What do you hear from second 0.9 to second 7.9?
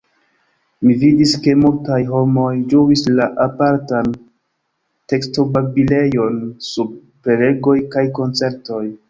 vidis ke multaj homoj ĝuis la apartan tekstobabilejon sub prelegoj